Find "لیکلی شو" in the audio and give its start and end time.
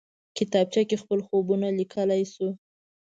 1.79-2.49